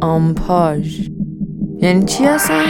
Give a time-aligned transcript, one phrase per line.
[0.00, 1.08] آمپاژ
[1.82, 2.64] یعنی چی هستن؟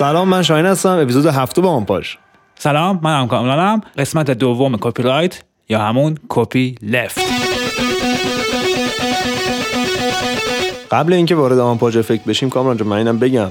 [0.00, 0.88] سلام من شاهین هستم.
[0.88, 2.14] اپیزود هفته با آمپاژ.
[2.58, 7.20] سلام من هم کاملانم قسمت دوم کپی رایت یا همون کپی لفت.
[10.90, 13.48] قبل اینکه وارد آمپاژ افکت بشیم کامران جان من اینم بگم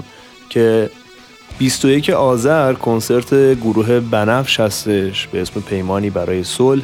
[0.48, 0.90] که
[1.58, 6.82] 21 آذر کنسرت گروه بنفش هستش به اسم پیمانی برای صلح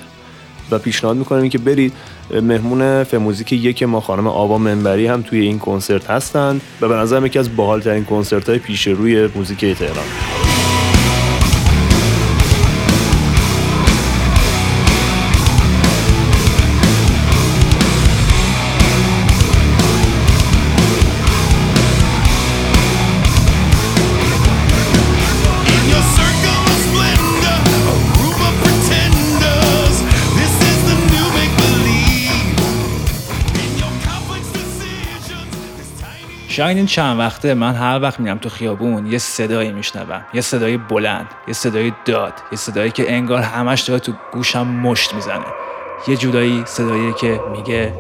[0.71, 1.93] و پیشنهاد می‌کنم که برید
[2.31, 7.27] مهمون فموزیک یک ما خانم آوا منبری هم توی این کنسرت هستن و به نظرم
[7.27, 10.66] یکی از باحال ترین کنسرت های پیش روی موزیک تهران.
[36.57, 40.77] شاید این چند وقته من هر وقت میرم تو خیابون یه صدایی میشنوم یه صدای
[40.77, 45.45] بلند یه صدای داد یه صدایی که انگار همش داره تو گوشم مشت می‌زنه.
[46.09, 47.93] یه جورایی صدایی که میگه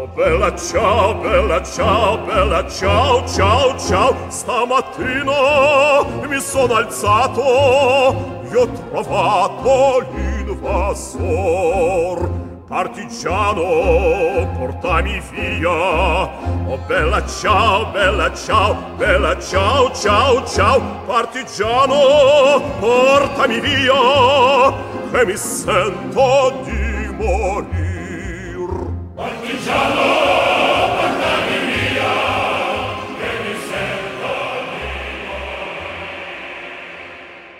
[12.68, 13.62] Partigiano,
[14.58, 15.70] portami via.
[15.70, 20.80] Oh bella ciao, bella ciao, bella ciao, ciao, ciao.
[21.06, 24.74] Partigiano, portami via,
[25.12, 28.68] che mi sento di morir.
[29.14, 30.15] Partigiano!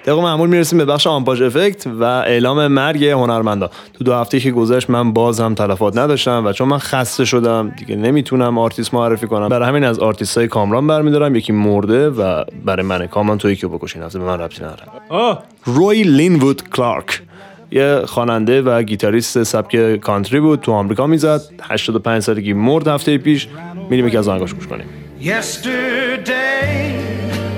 [0.07, 3.71] طبق معمول می‌رسیم به بخش آمپاژ effect و اعلام مرگ هنرمندا.
[3.95, 7.75] تو دو هفته که گذشت من باز هم تلفات نداشتم و چون من خسته شدم
[7.79, 9.49] دیگه نمی‌تونم آرتیست معرفی کنم.
[9.49, 11.37] برای همین از آرتیست های کامران برمیدارم.
[11.37, 14.03] یکی مرده و برای من کامران تو یکی بکشین.
[14.03, 15.39] هفته به من ربطی نداره.
[15.65, 17.23] روی لینوود کلارک.
[17.71, 21.41] یه خواننده و گیتاریست سبک کانتری بود تو آمریکا می‌زد.
[21.63, 23.49] 85 سالگی مرد هفته پیش.
[23.91, 24.87] میریم یکی از آهنگاش گوش کنیم.
[25.21, 25.37] Yesterday,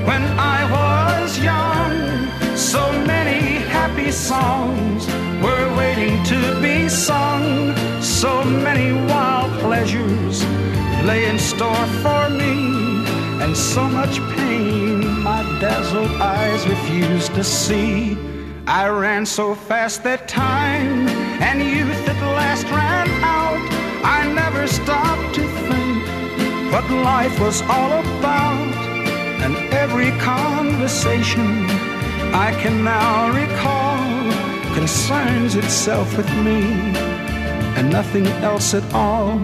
[0.09, 0.23] when
[0.55, 0.58] I
[4.19, 5.07] songs
[5.43, 7.75] were waiting to be sung.
[8.03, 10.45] So many wild pleasures
[11.05, 12.55] lay in store for me,
[13.43, 18.17] and so much pain my dazzled eyes refused to see.
[18.67, 21.09] I ran so fast that time
[21.47, 23.09] and youth at last ran
[23.41, 23.63] out.
[24.05, 25.99] I never stopped to think
[26.73, 28.75] what life was all about.
[29.45, 31.49] And every conversation
[32.47, 33.88] I can now recall
[34.81, 36.61] concerns itself with me
[37.77, 39.39] and nothing else at all.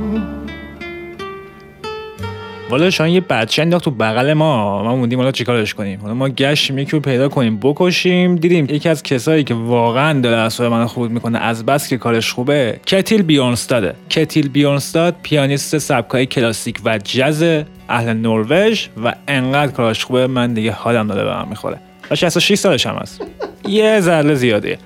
[2.71, 4.83] والا شاید یه بچه انداخت تو بغل ما.
[4.83, 6.01] ما موندیم حالا چیکارش کنیم.
[6.01, 10.73] حالا ما گشتیم یکی پیدا کنیم بکشیم دیدیم یکی از کسایی که واقعا دل اعصاب
[10.73, 11.39] من خورد می‌کنه.
[11.39, 18.13] از بس که کارش خوبه کتیل بیونستاده کتیل بیونستاد پیانیست سبکای کلاسیک و جز اهل
[18.13, 21.79] نروژ و انقدر کارش خوبه من دیگه حالم داره به من می‌خوره.
[22.11, 23.23] و 66 سالش هم هست.
[23.69, 24.79] یه ذره زیاده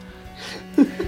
[0.79, 1.03] Yeah.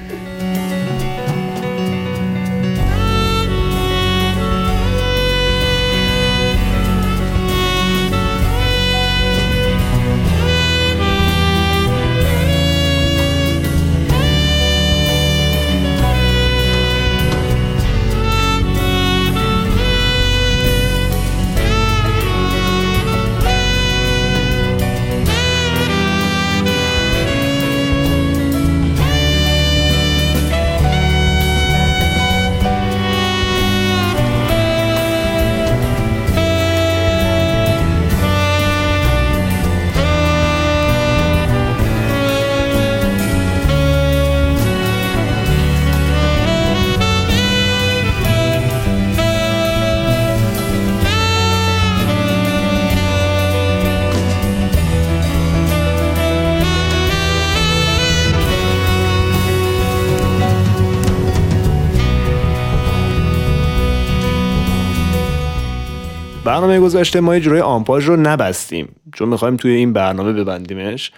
[66.51, 68.89] برنامه گذشته ما یه جورای آمپاژ رو نبستیم.
[69.15, 71.13] چون می‌خوایم توی این برنامه ببندیمش.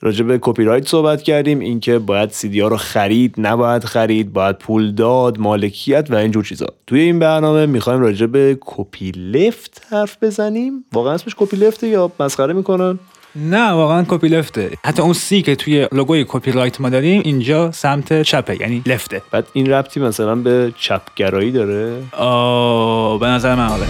[0.00, 4.58] راجع به کپی رایت صحبت کردیم اینکه باید سیدی ها رو خرید نباید خرید باید
[4.58, 6.66] پول داد مالکیت و اینجور چیزا.
[6.86, 10.84] توی این برنامه می‌خوایم راجع به copyleft حرف بزنیم.
[10.92, 12.98] واقعا اسمش copyleft ه یا مسخره می‌کنن؟
[13.36, 17.72] نه واقعا copyleft ه حتی اون C که توی لوگوی کپی رایت ما داریم اینجا
[17.72, 23.54] سمت چپه یعنی left ه بعد این ربطی مثلا به چپگرایی داره؟ آه به نظر
[23.54, 23.86] من آره.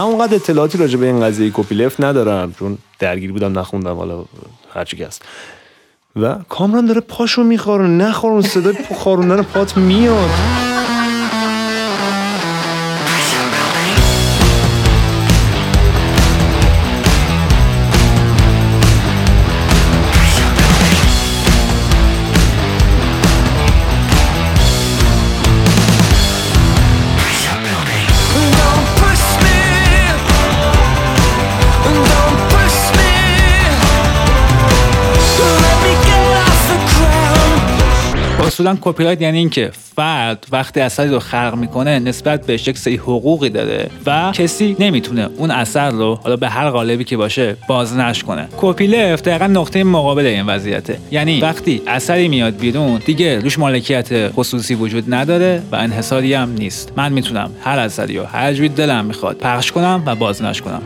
[0.00, 4.24] من اونقدر اطلاعاتی راجع به این قضیه کپی لفت ندارم چون درگیری بودم نخوندم حالا
[4.74, 5.22] هرچی که هست.
[6.16, 10.30] و کامران داره پاشو می‌خوره نخور اون صدای خاروندن پات میاد.
[38.60, 42.96] اصولا کپی رایت یعنی اینکه فرد وقتی اثری رو خلق می‌کنه نسبت بهش یک سری
[42.96, 48.24] حقوقی داره و کسی نمی‌تونه اون اثر رو حالا به هر قالبی که باشه بازنشر
[48.24, 48.48] کنه.
[48.56, 50.98] کپی لفت دقیقا نقطه مقابل این وضعیته.
[51.10, 56.92] یعنی وقتی اثری میاد بیرون دیگه روش مالکیت خصوصی وجود نداره و انحصاری هم نیست.
[56.96, 60.82] من می‌تونم هر اثری رو هر جوری دلم می‌خواد پخش کنم و بازنشر کنم.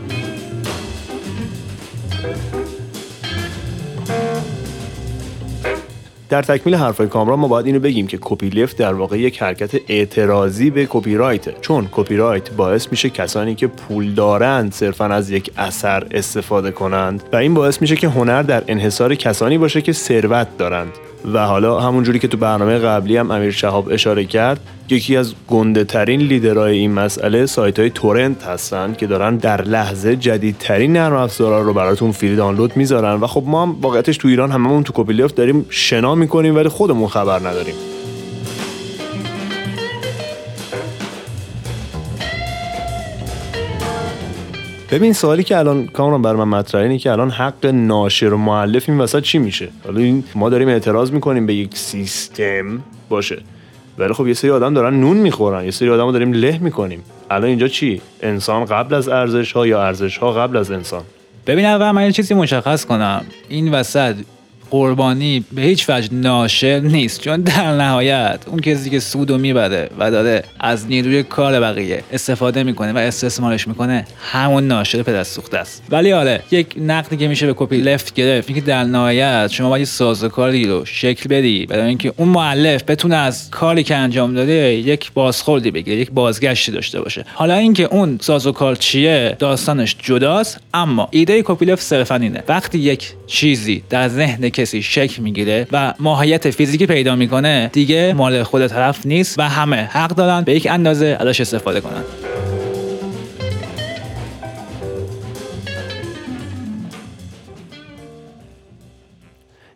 [6.35, 10.69] در تکمیل حرفای کامران ما باید اینو بگیم که copyleft در واقع یک حرکت اعتراضی
[10.69, 15.51] به کپی رایته چون کپی رایت باعث میشه کسانی که پول دارند صرفا از یک
[15.57, 20.57] اثر استفاده کنند و این باعث میشه که هنر در انحصار کسانی باشه که ثروت
[20.57, 20.91] دارند.
[21.33, 25.83] و حالا همونجوری که تو برنامه قبلی هم امیر شهاب اشاره کرد یکی از گنده
[25.83, 31.61] ترین لیدرهای این مسئله سایت های torrent هستن که دارن در لحظه جدیدترین نرم افزارا
[31.61, 33.13] رو براتون free دانلود می‌ذارن.
[33.13, 37.07] و خب ما هم واقعیتش تو ایران هممون تو copyleft داریم شنا می‌کنیم ولی خودمون
[37.07, 37.75] خبر نداریم.
[44.95, 48.89] ببین سوالی که الان کامران بر من مطرحه اینه که الان حق ناشر و معلف
[48.89, 52.83] این وسط چی میشه؟ حالا این ما داریم اعتراض می‌کنیم به یک سیستم.
[53.09, 53.37] باشه.
[53.97, 55.65] ولی خب یه سری آدم دارن نون می‌خورن.
[55.65, 57.03] یه سری آدم داریم له می‌کنیم.
[57.29, 61.03] الان اینجا چی؟ انسان قبل از ارزش ها یا ارزش ها قبل از انسان؟
[61.47, 63.25] ببین اول من یه چیزی مشخص کنم.
[63.49, 64.15] این وسط
[64.75, 70.11] قربانی به هیچ وجه ناشر نیست چون در نهایت اون کسی که سودو می‌بره و
[70.11, 75.83] داره از نیروی کار بقیه استفاده می‌کنه و استثمارش می‌کنه همون ناشر پدرسوخته است.
[75.89, 79.85] ولی آره یک نقدی که میشه به کپی لفت گرفت اینکه در نهایت شما باید
[79.85, 85.11] سازوکاری رو شکل بدی برای اینکه اون مؤلف بتونه از کاری که انجام داده یک
[85.13, 87.25] بازخوردی بگیره یک بازگشتی داشته باشه.
[87.33, 92.43] حالا اینکه اون سازوکار چیه داستانش جداست اما ایده کپی لفت صرفا اینه.
[92.47, 98.43] وقتی یک چیزی در ذهن کسی شکل می‌گیره و ماهیت فیزیکی پیدا می‌کنه دیگه مال
[98.43, 102.03] خود طرف نیست و همه حق دارن به یک اندازه ازش استفاده کنن.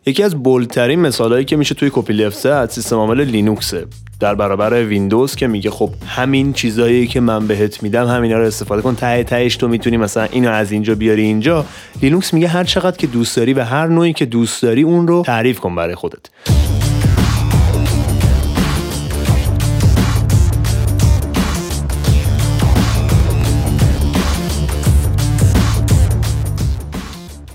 [0.06, 3.86] یکی از بولترین مثالهایی که میشه توی کپی لفت زد سیستم عامل لینوکسه
[4.20, 8.82] در برابر ویندوز که میگه خب همین چیزایی که من بهت میدم همینا رو استفاده
[8.82, 11.64] کن ته تهش تو می‌تونی مثلا اینو از اینجا بیاری اینجا.
[12.02, 15.22] لینوکس میگه هر چقدر که دوست داری و هر نوعی که دوست داری اون رو
[15.22, 16.26] تعریف کن برای خودت.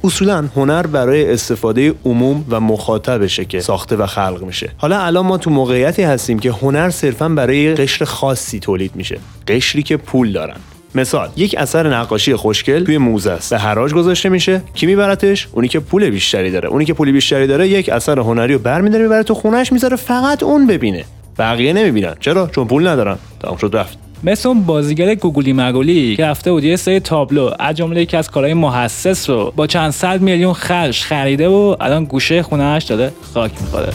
[0.06, 4.70] اصولا هنر برای استفاده عموم و مخاطبشه که ساخته و خلق میشه.
[4.78, 9.20] حالا الان ما تو موقعیتی هستیم که هنر صرفا برای قشر خاصی تولید میشه.
[9.48, 10.56] قشری که پول دارن.
[10.96, 13.54] مثال یک اثر نقاشی خوشگل توی موزه است.
[13.54, 14.62] به حراج گذاشته میشه.
[14.74, 16.70] کی میبرتش؟ اونی که پول بیشتری داره.
[16.70, 20.44] اونی که پول بیشتری داره یک اثر هنری رو برمیداره می‌بره تو خونهش می‌ذاره فقط
[20.44, 21.06] اون ببینه.
[21.38, 22.16] بقیه نمی‌بینن.
[22.20, 23.18] چرا؟ چون پول ندارن.
[23.40, 24.05] تمام شد رفت.
[24.26, 28.32] مثل اون بازیگر گوگلی مگولی که رفته بود یه سری تابلو از جمله یکی از
[28.32, 33.52] کارهای محسس رو با چند صد میلیون خرج خریده و الان گوشه خونهش داره خاک
[33.62, 33.94] می‌خوره.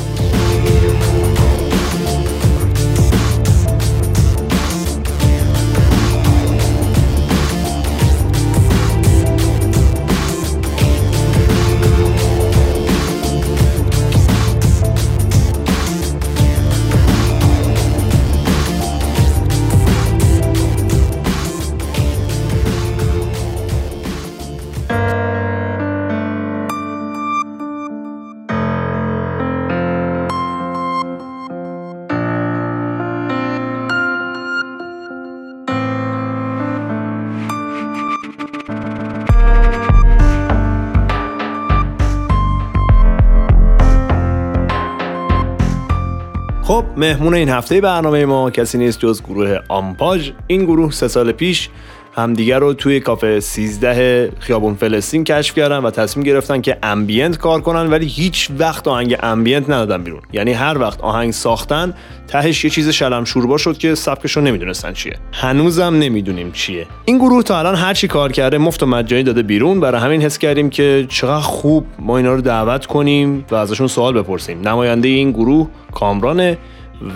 [46.70, 50.30] خب مهمون این هفته برنامه ما کسی نیست جز گروه آمپاژ.
[50.46, 51.68] این گروه سه سال پیش
[52.12, 57.60] همدیگر رو توی کافه 13 خیابون فلسطین کشف کردن و تصمیم گرفتن که ambient کار
[57.60, 60.20] کنن ولی هیچ وقت آهنگ ambient ندادن بیرون.
[60.32, 61.94] یعنی هر وقت آهنگ ساختن
[62.28, 65.16] تهش یه چیز شلم شوربا شد که سبکش رو نمی‌دونستن چیه.
[65.32, 66.86] هنوزم نمی‌دونیم چیه.
[67.04, 69.80] این گروه تا الان هر چی کار کرده مفت و مجانی داده بیرون.
[69.80, 74.12] برای همین حس کردیم که چقدر خوب ما اینا رو دعوت کنیم و ازشون سوال
[74.14, 74.68] بپرسیم.
[74.68, 76.58] نماینده این گروه کامرانه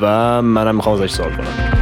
[0.00, 1.73] و منم می‌خوام ازش سوال کنم.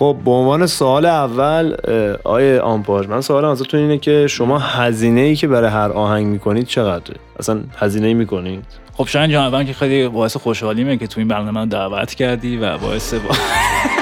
[0.00, 1.76] خب به عنوان سوال اول
[2.24, 6.66] آیه آمپاژ من سوالم ازتون اینه که شما هزینه ای که برای هر آهنگ می‌کنید
[6.66, 8.64] چقدره؟ اصلا هزینه ای می‌کنید؟
[8.94, 13.14] خب شاید جان که خیلی باعث خوشحالیمه که تو این برنامه دعوت کردی و باعث
[13.14, 13.34] با...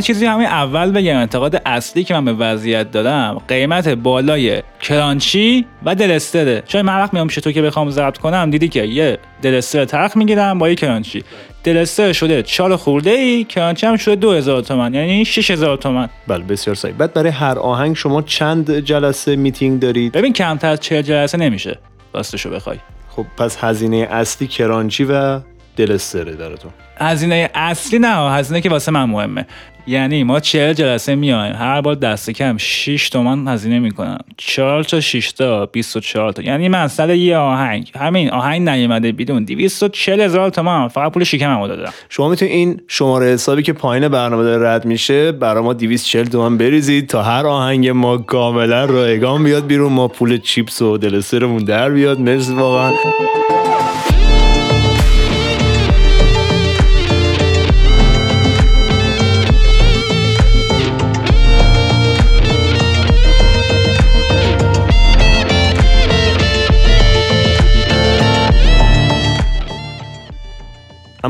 [0.00, 5.66] یه چیزی همین اول بگم انتقاد اصلی که من به وضعیت دادم قیمت بالای کرانچی
[5.84, 9.18] و دلستره چون من وقت میام پیش تو که بخوام ضبط کنم دیدی که یه
[9.42, 11.24] دلستر ترخ می‌گیرم با یه کرانچی.
[11.64, 16.08] دلستر شده چال خورده ای کرانچی هم شده 2000 تومن یعنی 6000 تومن.
[16.28, 16.92] بله بسیار سعی.
[16.92, 21.78] بعد برای هر آهنگ شما چند جلسه میتینگ دارید؟ ببین کمتر از 40 جلسه نمیشه.
[22.14, 22.76] راستشو بخوای.
[23.08, 25.40] خب پس هزینه اصلی کرانچی و
[25.76, 29.46] دلستره درتون هزینه اصلی نه هزینه که واسه من مهمه.
[29.86, 31.54] یعنی ما 40 جلسه میایم.
[31.54, 34.18] هر بار دست کم 6 تومن هزینه می‌کنم.
[34.36, 36.42] 4 تا 6 تا 24 تا.
[36.42, 37.90] یعنی سر یه آهنگ.
[37.98, 39.44] همین آهنگ نیومده بیرون.
[39.44, 41.92] 240 هزار تومن فقط پول شکممو دادم.
[42.08, 46.58] شما می‌تونید این شماره حسابی که پایین برنامه داره رد میشه برای ما 240 تومن
[46.58, 49.92] بریزید تا هر آهنگ ما کاملا رایگان بیاد بیرون.
[49.92, 52.20] ما پول چیپس و دلسترمون در بیاد.
[52.20, 52.92] مرسی واقعا.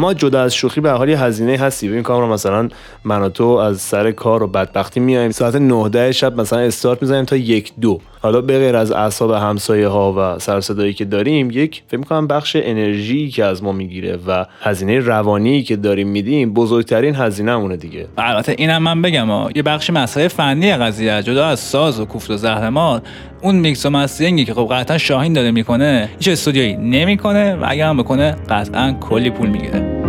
[0.01, 1.89] اما جدا از شوخی به حال هزینه هستی.
[1.89, 2.69] ببین کامران مثلا
[3.05, 5.31] من و تو از سر کار و بدبختی میایم.
[5.31, 8.01] ساعت 9 ده شب مثلا استارت می‌زنیم تا یک دو.
[8.23, 12.27] حالا به غیر از اعصاب همسایه ها و سر صدایی که داریم یک فکر می‌کنم
[12.27, 17.77] بخش انرژی که از ما می‌گیره و هزینه روانی که داریم میدیم بزرگترین هزینه مونه
[17.77, 19.51] دیگه البته اینم من بگم ها.
[19.55, 23.03] یه بخش مسئله فنی قضیه جدا از ساز و کوفت و زهرمار
[23.43, 27.89] اون میکس و مسترینگی که خب قطعا شاهین داره می‌کنه هیچ استودیویی نمی‌کنه و اگر
[27.89, 30.00] هم بکنه قطعا کلی پول می‌گیره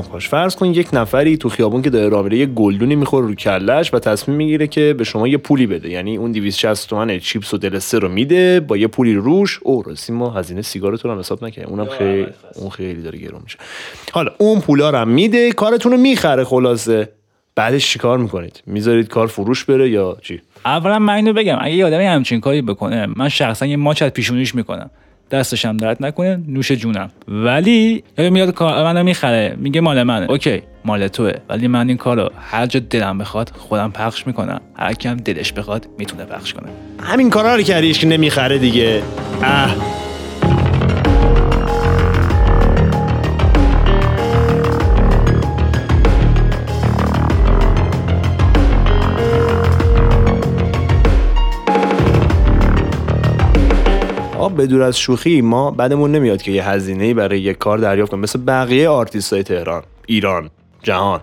[0.00, 3.34] آنخاش فرض کن یک نفری تو خیابون که داره راه میره یه گلدونی می‌خوره رو
[3.34, 5.90] کلش و تصمیم می‌گیره که به شما یه پولی بده.
[5.90, 9.60] یعنی اون 260 تومن چیپس و دلسه رو میده با یه پولی روش.
[9.62, 13.58] او راستی ما هزینه سیگارتون هم حساب نکنیم اونم خیلی اون خیلی داره گرون میشه.
[14.12, 17.08] حالا اون پولا رو میده کارتون رو می‌خره خلاصه.
[17.54, 21.86] بعدش چیکار می‌کنید؟ می‌ذارید کار فروش بره یا چی؟ اولا من اینو بگم اگه یه
[21.86, 24.90] آدمی همچین کاری بکنه من شخصا یه ماچ از پیشونیش می‌کنم.
[25.30, 27.10] دستش هم درد نکنه نوش جونم.
[27.28, 29.56] ولی یا میاد کار منو می‌خره.
[29.58, 30.30] میگه مال منه.
[30.30, 31.32] اوکی مال توه.
[31.48, 34.60] ولی من این کارو هر جا دلم بخواد خودم پخش می‌کنم.
[34.74, 36.68] هر کم دلش بخواد می‌تونه پخش کنه.
[37.02, 39.02] همین کارا رو که نمی‌خره دیگه.
[39.42, 39.99] اه.
[54.60, 58.22] به دور از شوخی ما بدمون نمیاد که یه هزینه برای یک کار دریافت کنیم.
[58.22, 60.50] مثل بقیه آرتیست های تهران ایران
[60.82, 61.20] جهان.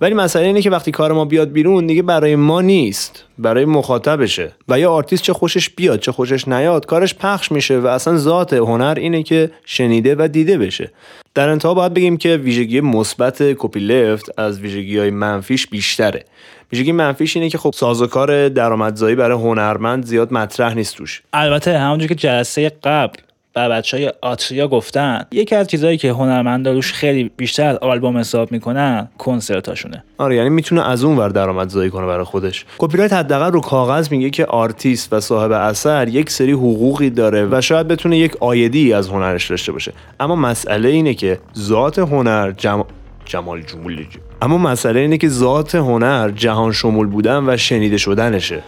[0.00, 4.52] ولی مسئله اینه که وقتی کار ما بیاد بیرون دیگه برای ما نیست برای مخاطبشه.
[4.68, 8.52] و یا آرتیست چه خوشش بیاد چه خوشش نیاد کارش پخش میشه و اصلا ذات
[8.52, 10.90] هنر اینه که شنیده و دیده بشه.
[11.34, 16.24] در انتها باید بگیم که ویژگی مثبت copyleft از ویژگی های منفیش بیشتره.
[16.72, 21.22] ویژگی منفیش اینه که خب سازوکار درآمدزایی برای هنرمند زیاد مطرح نیست توش.
[21.32, 23.18] البته همونجور که جلسه قبل
[23.56, 28.18] و بچه های آتریا گفتن یکی از چیزهایی که هنرمندا روش خیلی بیشتر از آلبوم
[28.18, 30.04] حساب می‌کنن کنسرتاشونه.
[30.18, 32.64] آره یعنی می‌تونه از اون ور درآمدزایی کنه برای خودش.
[32.78, 37.48] کپی رایت حداقل رو کاغذ میگه که آرتیست و صاحب اثر یک سری حقوقی داره
[37.50, 39.92] و شاید بتونه یک ID از هنرش داشته باشه.
[40.20, 42.84] اما مسئله اینه که ذات هنر جم...
[43.24, 44.04] جمال جمول.
[44.42, 48.62] اما مسئله اینه که ذات هنر جهان شمول بودن و شنیده شدنشه.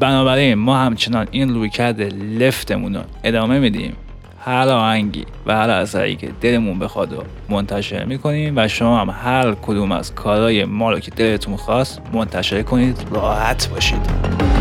[0.00, 2.00] بنابراین ما همچنان این رویکرد
[2.40, 3.96] لفتمون رو ادامه میدیم.
[4.44, 9.54] هر آهنگی و هر اثری که دلمون بخواد و منتشر می‌کنیم و شما هم هر
[9.54, 13.06] کدوم از کارهای ما رو که دلتون خواست منتشر کنید.
[13.10, 14.53] راحت باشید.